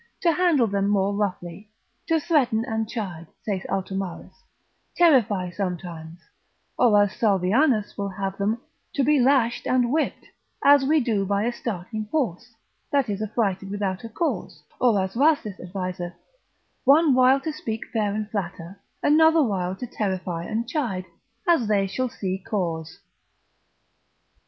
[0.19, 1.69] to handle them more roughly,
[2.07, 4.33] to threaten and chide, saith Altomarus,
[4.97, 6.17] terrify sometimes,
[6.75, 8.59] or as Salvianus will have them,
[8.95, 10.25] to be lashed and whipped,
[10.65, 12.51] as we do by a starting horse,
[12.91, 16.15] that is affrighted without a cause, or as Rhasis adviseth,
[16.83, 21.05] one while to speak fair and flatter, another while to terrify and chide,
[21.47, 22.97] as they shall see cause.